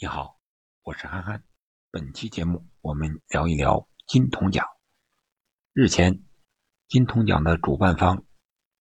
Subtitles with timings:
[0.00, 0.38] 你好，
[0.84, 1.42] 我是憨憨。
[1.90, 4.64] 本期节目我们聊一聊金童奖。
[5.72, 6.22] 日前，
[6.86, 8.24] 金童奖的主办方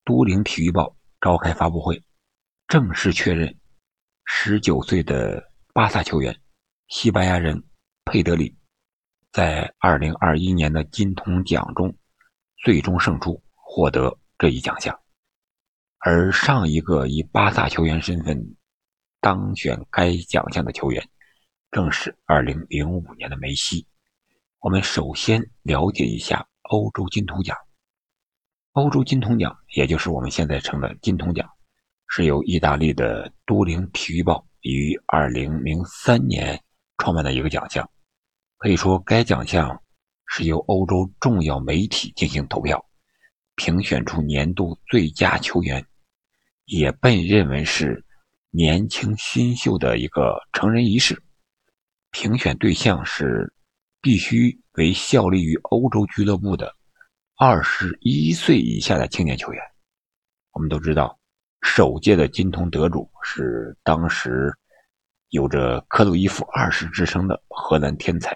[0.05, 2.03] 都灵体育报召开发布会，
[2.67, 3.59] 正式确认
[4.25, 6.39] 十九岁的巴萨球员
[6.87, 7.63] 西班牙人
[8.05, 8.55] 佩德里
[9.31, 11.97] 在二零二一年的金童奖中
[12.63, 14.95] 最终胜出，获得这一奖项。
[15.97, 18.55] 而上一个以巴萨球员身份。
[19.27, 21.05] 当选该奖项的球员，
[21.69, 23.85] 正是2005年的梅西。
[24.59, 27.53] 我们首先了解一下欧洲金童奖。
[28.71, 31.45] 欧洲金童奖，也就是我们现在称的金童奖，
[32.07, 36.57] 是由意大利的都灵体育报于2003年
[36.97, 37.85] 创办的一个奖项。
[38.55, 39.77] 可以说，该奖项
[40.27, 42.81] 是由欧洲重要媒体进行投票，
[43.57, 45.85] 评选出年度最佳球员，
[46.63, 48.05] 也被认为是。
[48.51, 51.21] 年轻新秀的一个成人仪式，
[52.11, 53.53] 评选对象是
[54.01, 56.73] 必须为效力于欧洲俱乐部的
[57.35, 59.61] 二十一岁以下的青年球员。
[60.53, 61.19] 我们都知道，
[61.61, 64.51] 首届的金童得主是当时
[65.29, 68.35] 有着“克鲁伊夫二世”之称的荷兰天才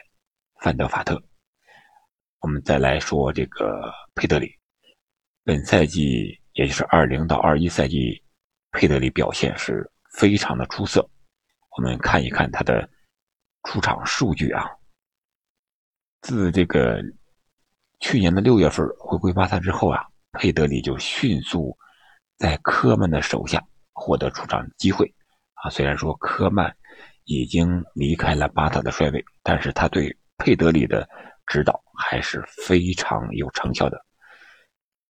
[0.60, 1.20] 范德法特。
[2.42, 4.54] 我们再来说这个佩德里，
[5.46, 8.22] 本赛季也就是二零到二一赛季，
[8.72, 9.90] 佩德里表现是。
[10.12, 11.10] 非常的出色，
[11.78, 12.90] 我们看一看他的
[13.64, 14.66] 出场数据啊。
[16.22, 17.02] 自这个
[18.00, 21.78] 去年的六月份回归巴萨之后啊，佩德里就迅速
[22.38, 25.12] 在科曼的手下获得出场机会
[25.54, 25.70] 啊。
[25.70, 26.76] 虽然说科曼
[27.24, 31.08] 已经离开了巴萨的帅位，但是他对佩德里的
[31.48, 34.04] 指导还是非常有成效的。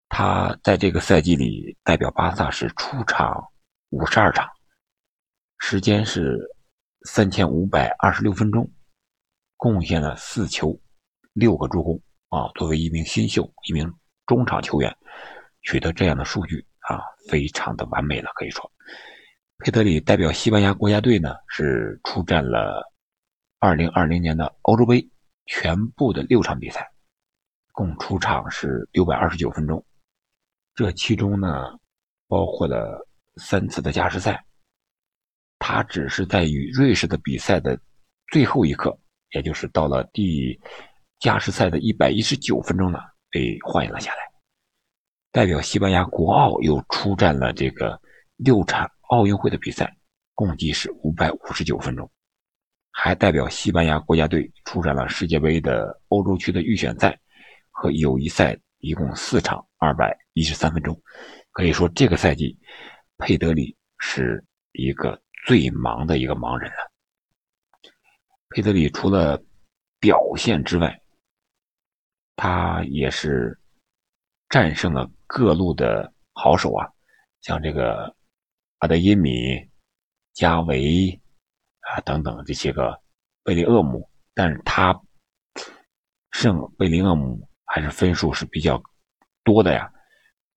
[0.08, 3.32] 他在这个赛季里代表巴萨是出场
[3.90, 4.48] 五十二场。
[5.62, 6.36] 时间是
[7.04, 8.68] 三千五百二十六分钟，
[9.58, 10.76] 贡献了四球，
[11.34, 12.50] 六个助攻啊！
[12.54, 13.92] 作为一名新秀，一名
[14.26, 14.92] 中场球员，
[15.62, 16.98] 取得这样的数据啊，
[17.28, 18.30] 非常的完美了。
[18.34, 18.68] 可以说，
[19.58, 22.90] 佩德里代表西班牙国家队呢，是出战了
[23.60, 25.06] 二零二零年的欧洲杯
[25.44, 26.90] 全部的六场比赛，
[27.72, 29.84] 共出场是六百二十九分钟，
[30.74, 31.78] 这其中呢，
[32.26, 33.06] 包括了
[33.36, 34.42] 三次的加时赛。
[35.72, 37.78] 他只是在与瑞士的比赛的
[38.32, 38.98] 最后一刻，
[39.34, 40.58] 也就是到了第
[41.20, 42.98] 加时赛的一百一十九分钟呢，
[43.30, 44.18] 被换了下来。
[45.30, 47.96] 代表西班牙国奥又出战了这个
[48.34, 49.96] 六场奥运会的比赛，
[50.34, 52.10] 共计是五百五十九分钟，
[52.90, 57.16] 还代表西班牙国家队出战了世界杯的欧洲区的预选赛
[57.70, 61.00] 和友谊赛，一共四场二百一十三分钟。
[61.52, 62.58] 可以说，这个赛季
[63.18, 65.16] 佩德里是一个。
[65.46, 66.90] 最忙的一个盲人了。
[68.50, 69.40] 佩德里除了
[69.98, 71.00] 表现之外，
[72.36, 73.56] 他也是
[74.48, 76.88] 战胜了各路的好手啊，
[77.42, 78.14] 像这个
[78.78, 79.56] 阿德因米、
[80.32, 81.20] 加维
[81.80, 83.00] 啊等等这些个
[83.44, 84.98] 贝利厄姆，但是他
[86.32, 88.82] 胜贝利厄姆还是分数是比较
[89.44, 89.92] 多的呀。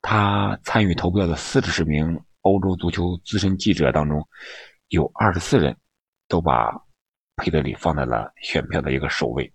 [0.01, 4.27] 他参与投票的四十名欧洲足球资深记者当中。
[4.93, 5.75] 有二十四人
[6.27, 6.71] 都把
[7.37, 9.51] 佩德里放在了选票的一个首位，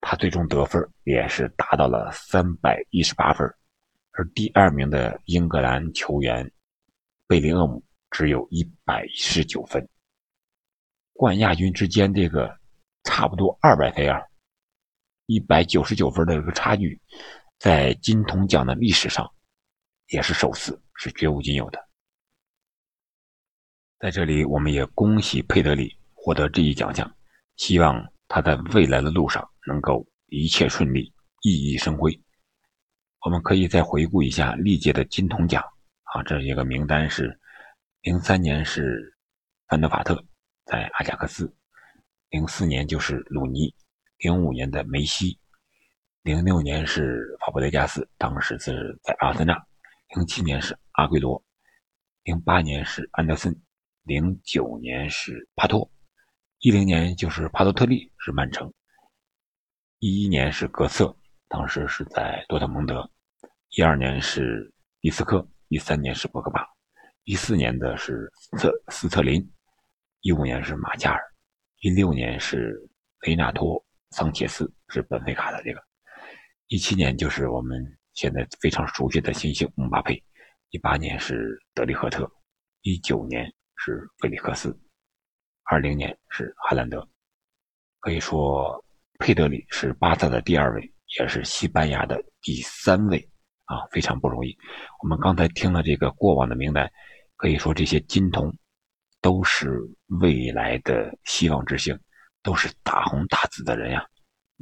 [0.00, 3.46] 他最终得分也是达到了三百一十八分，
[4.10, 6.50] 而第二名的英格兰球员
[7.28, 7.80] 贝林厄姆
[8.10, 9.88] 只有一百一十九分，
[11.12, 12.52] 冠亚军之间这个
[13.04, 14.20] 差不多二百分啊，
[15.26, 17.00] 一百九十九分的这个差距，
[17.60, 19.32] 在金童奖的历史上
[20.08, 21.89] 也是首次，是绝无仅有的。
[24.00, 27.14] 在这里，我们也恭喜佩德里获得这一奖项，
[27.56, 31.12] 希望他在未来的路上能够一切顺利，
[31.42, 32.18] 熠熠生辉。
[33.26, 35.62] 我们可以再回顾一下历届的金童奖
[36.14, 37.38] 啊，这一个名单是：
[38.00, 39.14] 零三年是
[39.68, 40.24] 范德法特
[40.64, 41.54] 在阿贾克斯，
[42.30, 43.74] 零四年就是鲁尼，
[44.16, 45.38] 零五年的梅西，
[46.22, 49.62] 零六年是法布雷加斯，当时是在阿森纳，
[50.16, 51.44] 零七年是阿圭罗，
[52.22, 53.54] 零八年是安德森。
[54.10, 55.88] 零九年是帕托，
[56.58, 58.68] 一零年就是帕托特利是曼城，
[60.00, 61.16] 一一年是格瑟，
[61.46, 63.08] 当时是在多特蒙德，
[63.68, 64.68] 一二年是
[65.02, 66.66] 伊斯科，一三年是博格巴，
[67.22, 69.48] 一四年的是斯特斯特林，
[70.22, 71.22] 一五年是马加尔，
[71.78, 72.84] 一六年是
[73.20, 73.80] 雷纳托
[74.10, 75.80] 桑切斯是本菲卡的这个，
[76.66, 77.80] 一七年就是我们
[78.14, 80.20] 现在非常熟悉的新星姆巴佩，
[80.70, 82.28] 一八年是德里赫特，
[82.82, 83.48] 一九年。
[83.82, 84.78] 是菲利克斯，
[85.64, 87.08] 二零年是哈兰德。
[88.00, 88.84] 可以说，
[89.18, 93.18] 佩德里是巴萨的第二位，也是西班牙的第三位
[93.64, 94.54] 啊，非常不容易。
[95.02, 96.92] 我们刚才听了这个过往的名单，
[97.36, 98.54] 可以说这些金童
[99.22, 99.80] 都是
[100.20, 101.98] 未来的希望之星，
[102.42, 104.06] 都是大红大紫的人呀。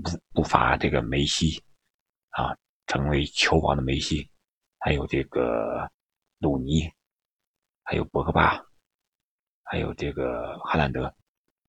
[0.00, 1.60] 不不乏这个梅西
[2.30, 2.56] 啊，
[2.86, 4.30] 成为球王的梅西，
[4.78, 5.90] 还有这个
[6.38, 6.88] 鲁尼，
[7.82, 8.64] 还有博格巴，
[9.70, 11.14] 还有这个哈兰德、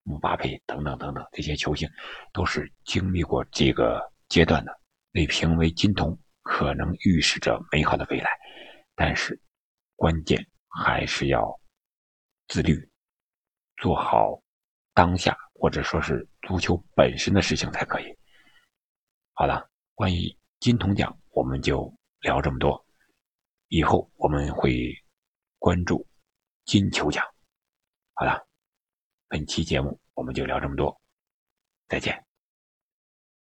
[0.04, 1.90] 姆巴佩等等等等，这些球星
[2.32, 4.72] 都是经历过这个阶段的，
[5.12, 8.30] 被评为金童，可能预示着美好的未来。
[8.96, 9.38] 但是，
[9.98, 11.60] 关键还是要
[12.48, 12.90] 自律，
[13.78, 14.42] 做好
[14.94, 18.06] 当下或者说是足球本身的事情才可以。
[19.34, 22.86] 好了，关于金童奖，我们就聊这么多。
[23.68, 24.90] 以后我们会
[25.58, 26.08] 关注
[26.64, 27.26] 金球奖。
[28.20, 28.46] 好了，
[29.30, 31.00] 本期节目我们就聊这么多，
[31.88, 32.29] 再见。